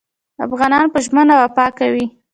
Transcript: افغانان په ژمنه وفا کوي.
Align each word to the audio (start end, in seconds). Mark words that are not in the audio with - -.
افغانان 0.45 0.85
په 0.93 0.99
ژمنه 1.05 1.33
وفا 1.41 1.65
کوي. 1.79 2.05